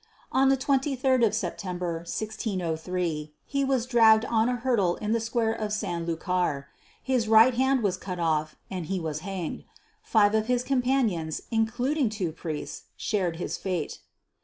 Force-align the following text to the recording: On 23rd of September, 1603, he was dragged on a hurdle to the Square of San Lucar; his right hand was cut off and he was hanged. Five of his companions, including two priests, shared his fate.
On 0.31 0.49
23rd 0.49 1.23
of 1.23 1.35
September, 1.35 1.97
1603, 1.97 3.35
he 3.45 3.63
was 3.63 3.85
dragged 3.85 4.25
on 4.25 4.49
a 4.49 4.55
hurdle 4.55 4.97
to 4.99 5.07
the 5.11 5.19
Square 5.19 5.53
of 5.61 5.71
San 5.71 6.07
Lucar; 6.07 6.69
his 7.03 7.27
right 7.27 7.53
hand 7.53 7.83
was 7.83 7.97
cut 7.97 8.19
off 8.19 8.55
and 8.71 8.87
he 8.87 8.99
was 8.99 9.19
hanged. 9.19 9.63
Five 10.01 10.33
of 10.33 10.47
his 10.47 10.63
companions, 10.63 11.43
including 11.51 12.09
two 12.09 12.31
priests, 12.31 12.85
shared 12.97 13.35
his 13.35 13.57
fate. 13.57 13.99